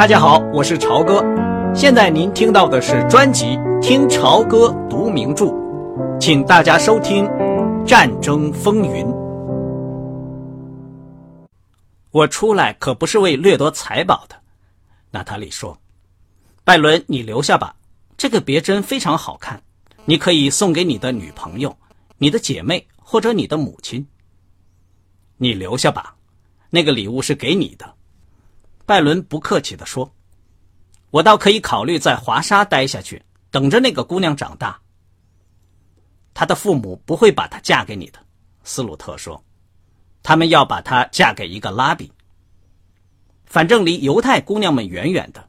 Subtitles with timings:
[0.00, 1.22] 大家好，我是朝哥。
[1.74, 3.48] 现在您听到的是专辑
[3.82, 5.44] 《听朝歌读名著》，
[6.18, 7.26] 请大家收听
[7.84, 9.04] 《战争风云》。
[12.12, 14.36] 我出来可不是为掠夺财宝的，
[15.10, 15.78] 娜塔莉说
[16.64, 17.76] ：“拜伦，你留下吧，
[18.16, 19.62] 这个别针非常好看，
[20.06, 21.76] 你可以送给你的女朋友、
[22.16, 24.06] 你的姐妹或者你的母亲。
[25.36, 26.16] 你留下吧，
[26.70, 27.96] 那个礼物是给你的。”
[28.90, 30.12] 拜伦不客气地说
[31.12, 34.80] ：“我倒可以考虑在华沙待下去，等着那个姑娘长大。
[36.34, 38.18] 她的父母不会把她嫁给你的。”
[38.64, 39.40] 斯鲁特说
[40.24, 42.12] ：“他们要把她嫁给一个拉比。
[43.44, 45.48] 反正离犹太姑娘们远远的，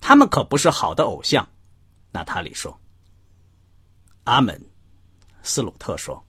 [0.00, 1.48] 他们可不是好的偶像。”
[2.10, 2.76] 娜塔莉说。
[4.26, 4.60] “阿门。”
[5.44, 6.20] 斯鲁特说。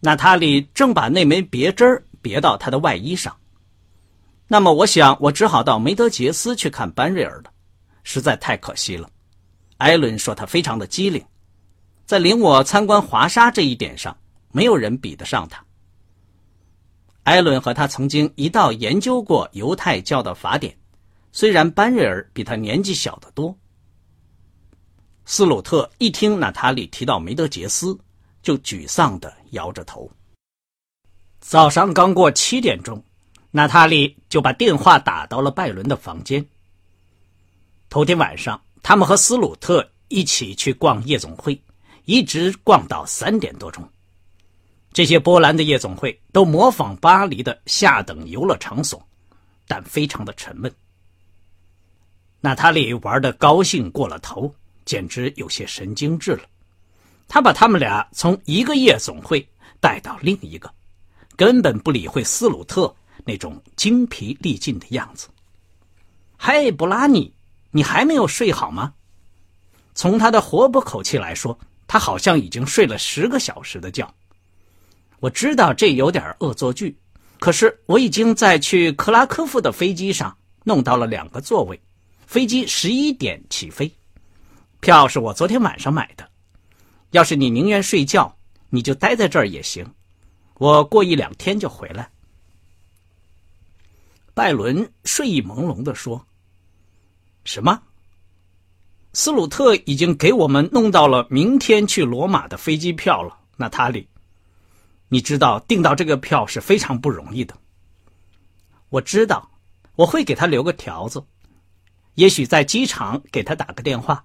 [0.00, 3.34] 娜塔莉正把那枚别针别到他的外衣上。
[4.52, 7.52] 那么，我想我只好到梅德杰斯去看班瑞尔了，
[8.02, 9.08] 实在太可惜了。
[9.76, 11.24] 艾伦说他非常的机灵，
[12.04, 14.18] 在领我参观华沙这一点上，
[14.50, 15.64] 没有人比得上他。
[17.22, 20.76] 艾伦和他曾经一道研究过犹太教的法典，
[21.30, 23.56] 虽然班瑞尔比他年纪小得多。
[25.26, 27.96] 斯鲁特一听娜塔莉提到梅德杰斯，
[28.42, 30.10] 就沮丧地摇着头。
[31.38, 33.00] 早上刚过七点钟。
[33.52, 36.44] 娜塔莉就把电话打到了拜伦的房间。
[37.88, 41.60] 头天晚上，他们和斯鲁特一起去逛夜总会，
[42.04, 43.86] 一直逛到三点多钟。
[44.92, 49.04] 这些波兰的夜总会都模仿巴黎的下等游乐场所，
[49.66, 50.72] 但非常的沉闷。
[52.40, 54.54] 娜塔莉玩的高兴过了头，
[54.84, 56.42] 简直有些神经质了。
[57.26, 59.44] 他把他们俩从一个夜总会
[59.80, 60.72] 带到另一个，
[61.36, 62.94] 根本不理会斯鲁特。
[63.24, 65.28] 那种精疲力尽的样子。
[66.38, 67.34] 嘿，布拉尼，
[67.70, 68.94] 你还没有睡好吗？
[69.94, 74.08] 从他的活泼口气来说，他好像已经睡了十个小时的觉。
[75.18, 76.96] 我知道这有点恶作剧，
[77.38, 81.78] 可是我已经在去克拉科夫的飞机上弄到了两个座位，
[82.26, 83.92] 飞机十一点起飞，
[84.80, 86.26] 票是我昨天晚上买的。
[87.10, 88.34] 要是你宁愿睡觉，
[88.70, 89.84] 你就待在这儿也行，
[90.54, 92.08] 我过一两天就回来。
[94.32, 96.26] 拜伦睡意朦胧地说
[97.44, 97.82] ：“什么？
[99.12, 103.36] 斯鲁特已经给我们弄到了明天去罗马的飞机票了。
[103.56, 104.08] 娜塔莉，
[105.08, 107.54] 你知道订到这个票是非常不容易的。
[108.88, 109.50] 我知道，
[109.96, 111.24] 我会给他留个条子，
[112.14, 114.24] 也许在机场给他打个电话。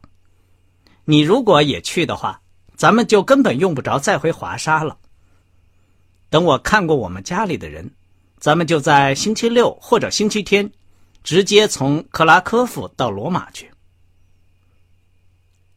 [1.04, 2.42] 你如果也去的话，
[2.76, 4.98] 咱们就根本用不着再回华沙了。
[6.30, 7.92] 等我看过我们家里的人。”
[8.46, 10.72] 咱们就在星期六或者星期天，
[11.24, 13.72] 直接从克拉科夫到罗马去。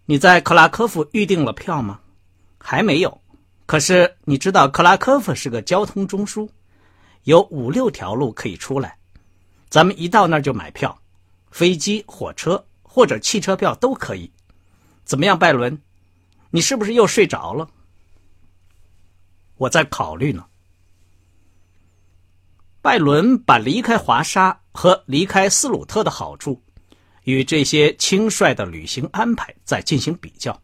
[0.04, 1.98] 你在克拉科夫预定了票吗？
[2.58, 3.22] 还没有。
[3.64, 6.46] 可是你知道克拉科夫是个交通中枢，
[7.22, 8.98] 有五六条路可以出来。
[9.70, 11.00] 咱们一到那儿就买票，
[11.50, 14.30] 飞机、火车或者汽车票都可以。
[15.06, 15.80] 怎么样，拜伦？
[16.50, 17.66] 你是不是又睡着了？
[19.56, 20.44] 我在考虑呢。
[22.80, 26.62] 拜伦把离开华沙和离开斯鲁特的好处，
[27.24, 30.58] 与这些轻率的旅行安排在进行比较。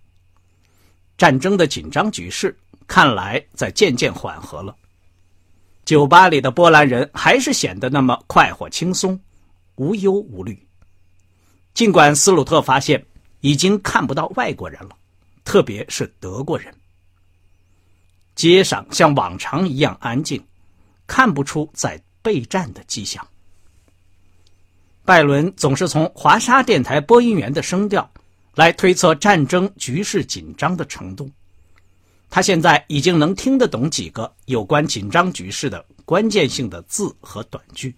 [1.19, 4.75] 战争的紧张局势看来在渐渐缓和了。
[5.85, 9.21] 酒吧里的波兰人还是显得那么快活轻松、
[9.75, 10.67] 无忧无虑。
[11.75, 13.05] 尽管斯鲁特发现
[13.41, 14.97] 已经看不到外国人了，
[15.45, 16.73] 特别是德国人。
[18.35, 20.43] 街上像往常一样安静，
[21.07, 22.01] 看不出在。
[22.25, 23.23] 备战的迹象。
[25.05, 28.11] 拜伦总是从华沙电台播音员的声调
[28.55, 31.31] 来推测战争局势紧张的程度。
[32.31, 37.95] 他现在已经能听得懂几个有关紧张局势的关键性的字和短句，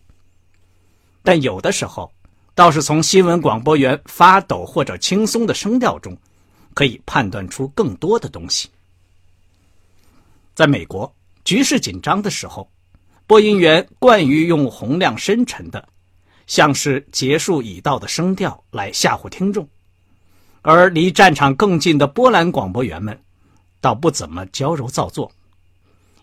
[1.22, 2.12] 但有的时候
[2.52, 6.18] 倒是从新闻广播员发抖或者轻松的声调中，
[6.74, 8.68] 可以判断出更多的东西。
[10.52, 11.14] 在美国，
[11.44, 12.68] 局势紧张的时候。
[13.26, 15.88] 播音员惯于用洪亮深沉的，
[16.46, 19.68] 像是结束已到的声调来吓唬听众，
[20.62, 23.20] 而离战场更近的波兰广播员们，
[23.80, 25.30] 倒不怎么娇柔造作。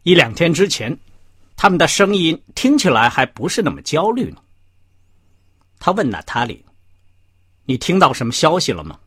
[0.03, 0.97] 一两天之前，
[1.57, 4.37] 他们的声音听起来还不是那么焦虑呢。
[5.79, 6.63] 他问娜塔莉
[7.65, 8.97] ：“你听到什么消息了吗？”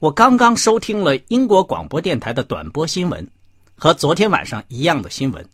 [0.00, 3.30] 我刚刚收听了英国广播电台的短波新闻，
[3.76, 5.48] 和昨天晚上一样的新闻。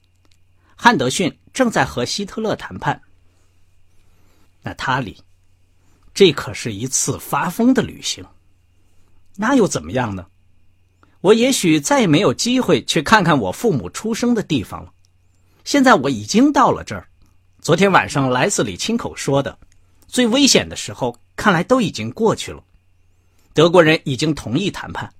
[0.76, 3.00] 汉德逊正在和希特勒谈判。
[4.62, 5.22] 娜塔里，
[6.14, 8.24] 这可是一次发疯的旅行。
[9.36, 10.26] 那又怎么样呢？
[11.20, 14.92] 我也许再也没有机会去看看我父母出生的地方了。
[15.64, 17.08] 现在我已经到了这儿。
[17.60, 19.56] 昨天晚上莱斯里亲口说的，
[20.08, 22.62] 最危险的时候看来都已经过去了。
[23.54, 25.12] 德国人已经同意谈判。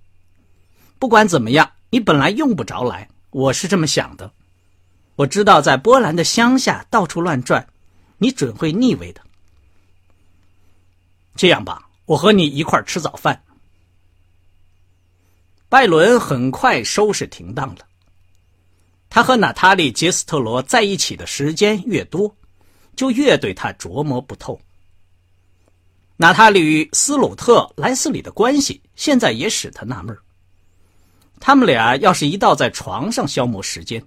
[0.98, 4.32] 不管怎么样，你本来用不着来，我是这么想的。
[5.16, 7.66] 我知道在波兰的乡下到处乱转，
[8.18, 9.20] 你准会腻味的。
[11.36, 13.42] 这样吧，我和你一块吃早饭。
[15.68, 17.86] 拜伦很快收拾停当了。
[19.08, 22.34] 他和娜塔莉·杰斯特罗在一起的时间越多，
[22.96, 24.60] 就越对他琢磨不透。
[26.16, 30.16] 娜塔莉与斯鲁特·莱斯里的关系现在也使他纳闷
[31.40, 34.02] 他们俩要是一道在床上消磨时间，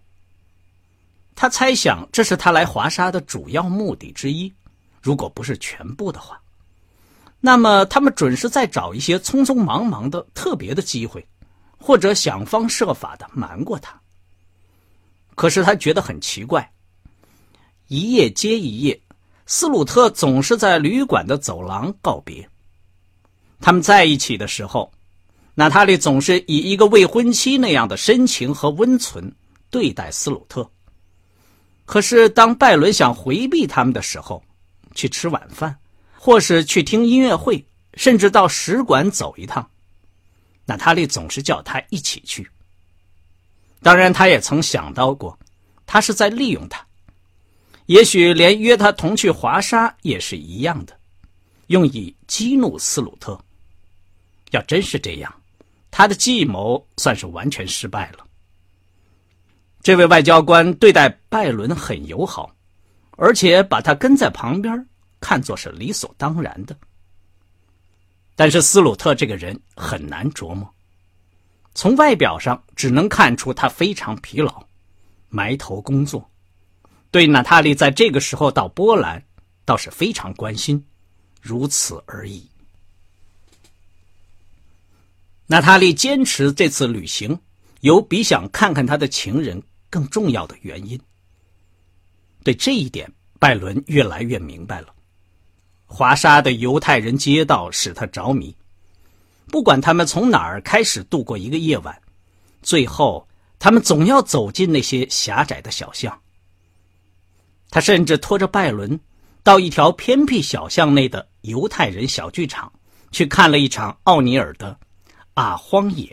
[1.36, 4.52] 他猜想这是他来华沙的主要目的之一。
[5.02, 6.42] 如果不是全部的话，
[7.40, 11.26] 那么他们准是在找一些匆匆忙忙的特别的机会。
[11.78, 14.02] 或者想方设法的瞒过他。
[15.36, 16.68] 可是他觉得很奇怪，
[17.90, 19.00] 一夜接一夜，
[19.46, 22.50] 斯鲁特总是在旅馆的走廊告别。
[23.62, 24.92] 他们在一起的时候，
[25.54, 29.32] 娜塔莉总是以一个未婚妻那样的深情和温存
[29.70, 30.68] 对待斯鲁特。
[31.86, 34.44] 可是当拜伦想回避他们的时候，
[34.96, 35.78] 去吃晚饭，
[36.14, 39.70] 或是去听音乐会，甚至到使馆走一趟。
[40.66, 42.50] 娜塔莉总是叫他一起去。
[43.84, 45.38] 当然，他也曾想到过，
[45.86, 46.84] 他是在利用他。
[47.86, 51.00] 也许连约他同去华沙也是一样的，
[51.68, 53.40] 用以激怒斯鲁特。
[54.50, 55.32] 要真是这样，
[55.92, 58.25] 他的计谋算是完全失败了。
[59.86, 62.52] 这位外交官对待拜伦很友好，
[63.18, 64.84] 而且把他跟在旁边，
[65.20, 66.76] 看作是理所当然的。
[68.36, 70.68] 但是斯鲁特这个人很难琢磨，
[71.76, 74.66] 从外表上只能看出他非常疲劳，
[75.30, 76.28] 埋头工作。
[77.12, 79.24] 对娜塔莉在这个时候到波兰，
[79.66, 80.84] 倒是非常关心，
[81.44, 82.50] 如此而已。
[85.46, 87.40] 娜塔莉坚持这次旅行
[87.82, 89.62] 有比想看看他的情人
[89.96, 91.00] 更重要的原因。
[92.44, 93.10] 对这一点，
[93.40, 94.94] 拜伦越来越明白了。
[95.86, 98.54] 华沙的犹太人街道使他着迷，
[99.48, 101.98] 不管他们从哪儿开始度过一个夜晚，
[102.62, 103.26] 最后
[103.58, 106.22] 他们总要走进那些狭窄的小巷。
[107.70, 109.00] 他甚至拖着拜伦
[109.44, 112.70] 到一条偏僻小巷内的犹太人小剧场
[113.12, 114.78] 去看了一场奥尼尔的
[115.36, 116.06] 《啊荒野》。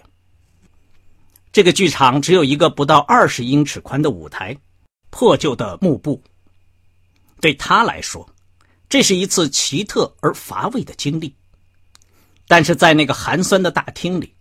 [1.52, 4.56] 这个剧场只有一个不到二十英尺宽的舞台，
[5.10, 6.22] 破旧的幕布，
[7.40, 8.26] 对他来说。
[8.88, 11.34] 这是一次奇特而乏味的经历，
[12.46, 14.34] 但是在那个寒酸的大厅里，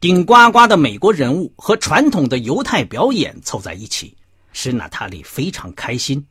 [0.00, 4.16] 顶呱呱的美国人物和传统的犹太表演凑在一起，
[4.52, 6.24] 使娜塔莉非常开心，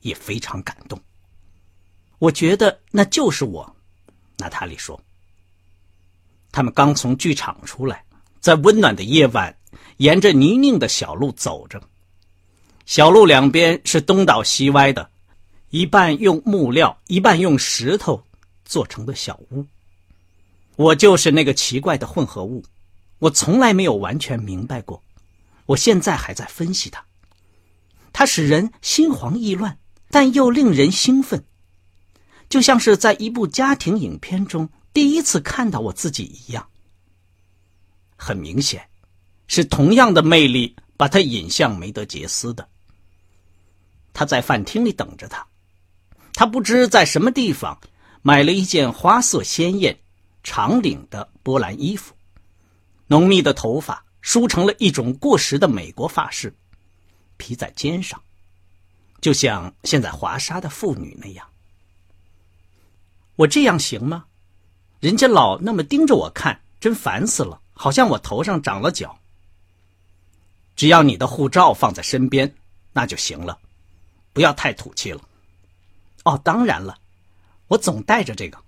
[0.00, 1.00] 也非常感动。
[2.18, 3.76] 我觉得那就是我，
[4.36, 5.00] 娜塔莉说。
[6.50, 8.02] 他们刚从剧场出来，
[8.46, 9.56] 在温暖的夜晚，
[9.96, 11.82] 沿着泥泞的小路走着，
[12.84, 15.10] 小路两边是东倒西歪的。
[15.70, 18.22] 一半用木料，一半用石头
[18.64, 19.66] 做成的小屋。
[20.76, 22.62] 我就是那个奇怪的混合物，
[23.18, 25.02] 我从来没有完全明白过，
[25.64, 27.04] 我现在还在分析它。
[28.12, 29.76] 它使人心慌意乱，
[30.08, 31.42] 但又令人兴奋，
[32.48, 36.64] 就像是在一部家庭影片中第一次看到我自己一样。
[38.16, 38.88] 很明显，
[39.46, 42.68] 是同样的魅力把他引向梅德杰斯的。
[44.12, 45.46] 他在饭厅里等着他。
[46.32, 47.78] 他不知在什么地方
[48.20, 49.98] 买了一件花色鲜艳、
[50.42, 52.14] 长领的波兰衣服，
[53.06, 56.54] 浓密的头发梳成了一种过时的美国发式，
[57.38, 58.20] 披在肩上，
[59.20, 61.46] 就像现在华沙的妇女那样。
[63.36, 64.26] 我这样行吗？
[65.00, 69.16] 人家老那么盯着我看，真烦死了，好像我头上长了角。
[70.74, 72.52] 只要你的护照放在身边，
[72.92, 73.58] 那就行了，
[74.32, 75.20] 不要太土气了。
[76.24, 76.98] 哦，当然了，
[77.68, 78.58] 我总带着这个。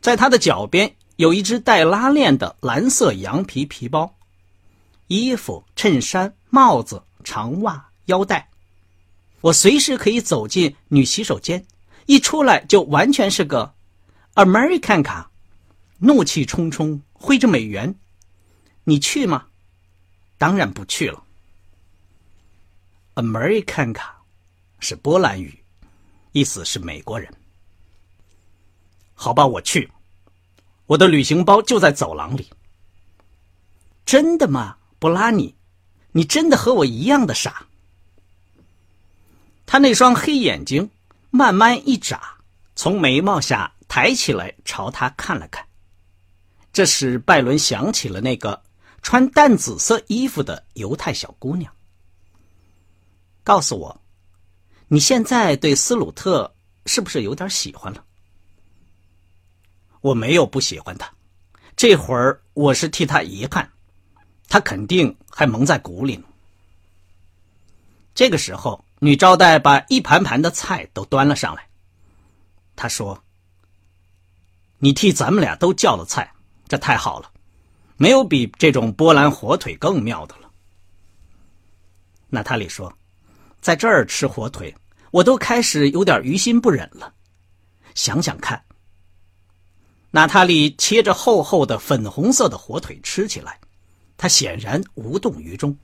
[0.00, 4.14] 在他的脚边有一只带拉链的蓝色羊皮皮包，
[5.08, 8.48] 衣服、衬衫、帽子、长袜、腰带，
[9.42, 11.66] 我随时可以走进女洗手间，
[12.06, 13.74] 一出来就完全是个
[14.34, 15.30] American 卡，
[15.98, 17.94] 怒气冲冲挥着美元。
[18.84, 19.46] 你去吗？
[20.38, 21.22] 当然不去了。
[23.14, 24.22] American 卡
[24.80, 25.62] 是波兰语。
[26.32, 27.32] 意思是美国人。
[29.14, 29.90] 好吧，我去。
[30.86, 32.50] 我的旅行包就在走廊里。
[34.06, 35.54] 真的吗，布拉尼？
[36.12, 37.66] 你真的和我一样的傻。
[39.66, 40.90] 他那双黑眼睛
[41.30, 42.38] 慢慢一眨，
[42.74, 45.66] 从眉毛下抬起来，朝他看了看。
[46.72, 48.62] 这时拜伦想起了那个
[49.02, 51.72] 穿淡紫色衣服的犹太小姑娘。
[53.42, 54.00] 告诉我，
[54.88, 56.54] 你现在对斯鲁特
[56.86, 58.04] 是不是有点喜欢了？
[60.00, 61.12] 我没有不喜欢他，
[61.76, 63.70] 这会儿我是替他遗憾，
[64.48, 66.24] 他肯定还蒙在鼓里呢。
[68.14, 71.68] 这个时候，女招待把一盘盘的菜都端了上来。
[72.76, 73.22] 她说
[74.78, 76.32] ：“你替咱们俩都叫了菜，
[76.70, 77.28] 这太好了，
[77.96, 80.48] 没有比这种波兰火腿更妙的了。”
[82.30, 82.96] 娜塔莉说
[83.60, 84.72] ：“在这儿吃火腿，
[85.10, 87.12] 我都开始有点于心不忍了。
[87.96, 88.62] 想想看。”
[90.12, 93.58] 娜塔莉切着厚厚的粉红色的火腿吃起来，
[94.16, 95.76] 她显然无动于衷。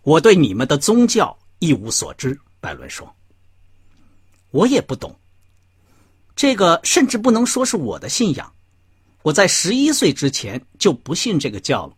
[0.00, 3.14] 我对你们的宗教一无所知，拜伦说。
[4.50, 5.14] 我也不懂。
[6.34, 8.50] 这个甚至不能说是我的信仰。
[9.26, 11.94] 我在十一岁之前就不信这个教了。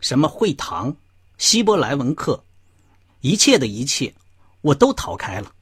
[0.00, 0.96] 什么会堂、
[1.36, 2.42] 希伯来文课，
[3.20, 4.14] 一切的一切，
[4.62, 5.52] 我都逃开了。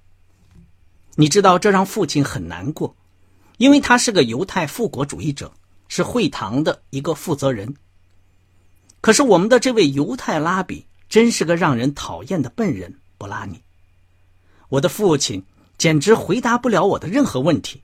[1.16, 2.94] 你知道，这让父亲很难过。
[3.56, 5.52] 因为他是个犹太复国主义者，
[5.88, 7.74] 是会堂的一个负责人。
[9.00, 13.60] 可是我们的这位犹太拉比真是个让人讨厌的笨人，布拉尼。
[14.68, 15.44] 我的父亲
[15.76, 17.82] 简直回答不了我的任何问题。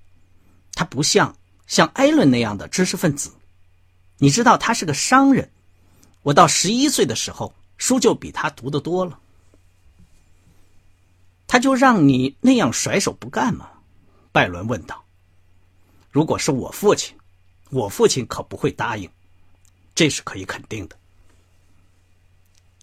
[0.74, 1.34] 他不像
[1.70, 3.30] 像艾伦那样的知识分子。
[4.18, 5.48] 你知道他是个商人。
[6.22, 9.20] 我到十一岁的时候，书就比他读的多了。
[11.46, 13.70] 他就让你那样甩手不干吗？
[14.32, 15.04] 拜伦问道。
[16.10, 17.16] 如果是我父亲，
[17.70, 19.08] 我父亲可不会答应，
[19.94, 20.96] 这是可以肯定的。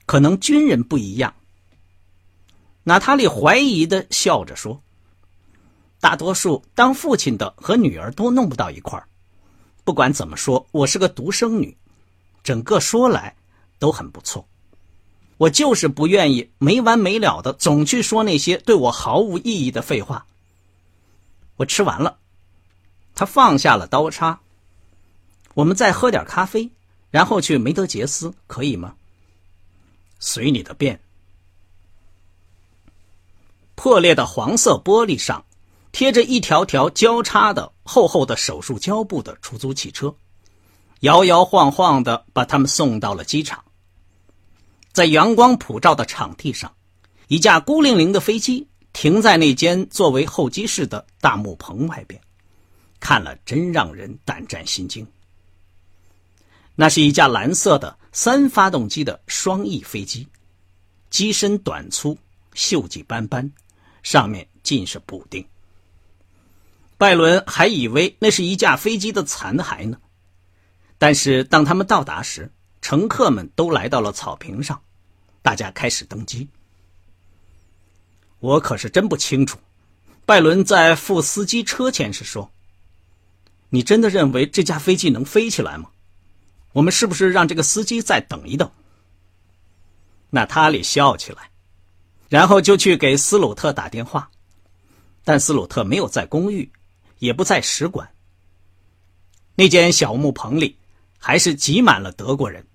[0.06, 1.36] 可能军人不一样。
[2.84, 4.82] 娜塔莉怀疑的笑着说
[6.07, 9.09] ：“大多数当父亲的和女儿都弄不到一块儿。
[9.83, 11.75] 不管怎么说，我是个独生女，
[12.45, 13.35] 整个说来
[13.77, 14.47] 都很不错。
[15.35, 20.25] 我就是不愿意没完没了的总去说那些对我毫无意义的废话。
[21.57, 22.19] 我吃完了。”
[23.13, 24.39] 他放下了刀叉。
[25.55, 26.71] 我们再喝点咖啡，
[27.11, 28.95] 然后去梅德杰斯，可以吗？
[30.19, 31.01] 随你的便。
[33.75, 35.43] 破裂的黄色玻璃上
[35.97, 40.15] 贴着一条条交叉的厚厚的手术胶布的出租汽车，
[40.99, 43.65] 摇摇晃晃的把他们送到了机场。
[44.91, 46.71] 在阳光普照的场地上，
[47.29, 52.21] 一架孤零零的飞机停在那间作为候机室的大木棚外边。
[52.99, 55.03] 看了真让人胆战心惊。
[56.75, 60.27] 那是一架蓝色的三发动机的双翼飞机，
[61.09, 62.15] 机身短粗，
[62.53, 63.51] 锈迹斑斑，
[64.03, 65.43] 上面尽是补丁。
[66.97, 69.97] 拜伦还以为那是一架飞机的残骸呢。
[70.97, 72.51] 但是当他们到达时，
[72.81, 74.81] 乘客们都来到了草坪上，
[75.41, 76.47] 大家开始登机。
[78.39, 79.57] 我可是真不清楚，
[80.25, 82.51] 拜伦在副司机车前时说。
[83.69, 85.89] 你真的认为这架飞机能飞起来吗？
[86.71, 88.71] 我们是不是让这个司机再等一等？
[90.29, 91.49] 娜塔莉笑起来，
[92.29, 94.31] 然后就去给斯鲁特打电话，
[95.23, 96.71] 但斯鲁特没有在公寓，
[97.19, 98.09] 也不在使馆。
[99.55, 100.77] 那间小木棚里
[101.17, 102.65] 还是挤满了德国人，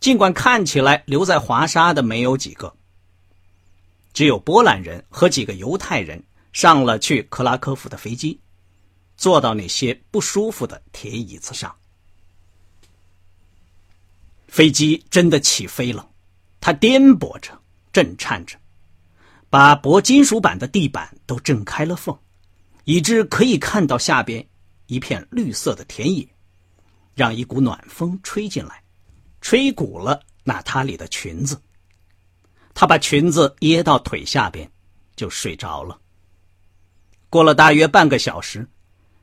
[0.00, 2.74] 尽管看起来留在华沙的没有几个，
[4.12, 8.40] 只有波兰人和几个犹太人上了去克拉科夫的飞机。
[9.16, 11.74] 坐到那些不舒服的铁椅子上，
[14.46, 16.10] 飞机真的起飞了，
[16.60, 17.58] 它颠簸着，
[17.94, 18.58] 震颤着，
[19.48, 22.14] 把薄金属板的地板都震开了缝，
[22.86, 24.44] 以致可以看到下边
[24.86, 26.26] 一片绿色的田野，
[27.14, 28.82] 让一股暖风吹进来，
[29.40, 31.60] 吹鼓了娜塔莉的裙子，
[32.74, 34.70] 她把裙子掖到腿下边，
[35.14, 36.00] 就睡着了。
[37.28, 38.66] 过了大约半个小时。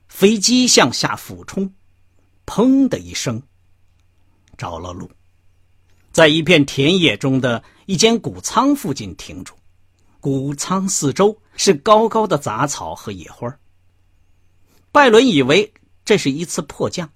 [0.10, 1.74] 飞机向下俯冲，
[2.46, 3.42] 砰的一声，
[4.56, 5.10] 着了陆，
[6.12, 9.56] 在一片田野中的一间谷仓附近停住。
[10.24, 13.54] 谷仓四周是高高的杂草和野花。
[14.90, 15.74] 拜伦以为
[16.06, 17.12] 这是一次迫降，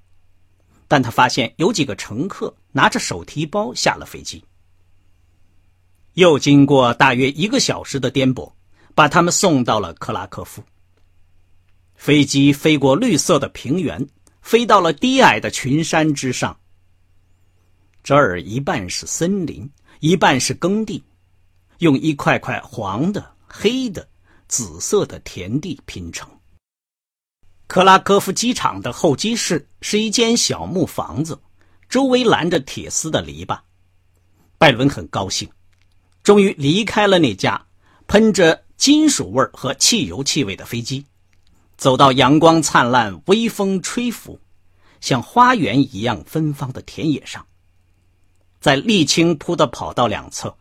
[0.89, 4.43] 但他发现有几个乘客拿着手提包下了飞机。
[6.15, 8.51] 又经过大约一个小时的颠簸，
[8.93, 10.61] 把他们送到了克拉科夫。
[11.95, 14.05] 飞机飞过绿色的平原，
[14.41, 16.59] 飞到了低矮的群山之上。
[18.03, 19.71] 这儿一半是森林，
[20.01, 21.01] 一半是耕地，
[21.79, 24.07] 用一块块黄的、黑的、
[24.47, 26.29] 紫色的田地拼成。
[27.67, 31.39] 克拉科夫机场的候机室是一间小木房子，
[31.89, 33.59] 周围拦着铁丝的篱笆。
[34.57, 35.49] 拜伦很高兴，
[36.23, 37.67] 终于离开了那架
[38.07, 41.05] 喷着金属味和汽油气味的飞机，
[41.77, 44.39] 走到阳光灿烂、微风吹拂、
[45.01, 47.45] 像花园一样芬芳的田野上。
[48.59, 50.57] 在沥青铺的跑道两侧，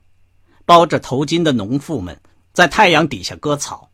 [0.67, 2.21] 包着头巾的农妇们
[2.53, 3.91] 在太阳底下割草。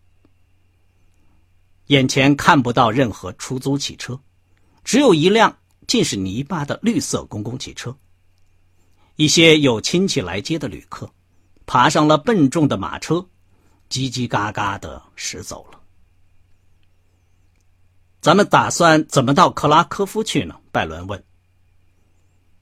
[1.87, 4.19] 眼前看不到任何出租汽车，
[4.83, 7.95] 只有一辆尽是泥巴的绿色公共汽车。
[9.17, 11.09] 一些有亲戚来接的旅客，
[11.67, 13.17] 爬上了笨重的马车，
[13.91, 15.79] 叽叽嘎嘎的驶走了。
[18.23, 20.57] 咱们打算怎么到克拉科夫去呢？
[20.71, 21.23] 拜伦问。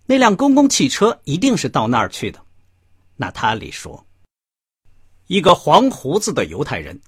[0.07, 2.45] 那辆公共汽车一定是到那儿去的，
[3.21, 4.07] 娜塔莉说。
[5.27, 6.99] 一个黄胡子的犹太人。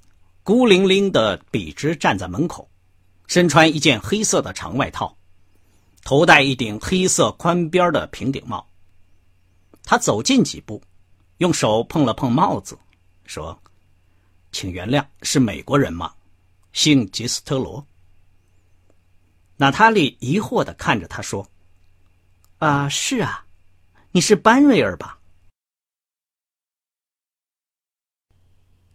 [0.42, 2.69] 孤零零的笔直站在门口，
[3.28, 5.16] 身穿一件黑色的长外套，
[6.02, 8.69] 头戴一顶黑色宽边的平顶帽。
[9.85, 10.83] 他走近几步，
[11.38, 12.76] 用手碰了碰帽子，
[13.25, 13.57] 说
[14.50, 16.12] ：“请原谅，是美国人吗？
[16.73, 17.87] 姓吉斯特罗。”
[19.57, 21.49] 娜塔莉疑惑的看着他说
[22.59, 23.47] ：“啊，是啊，
[24.11, 25.19] 你是班瑞尔吧？”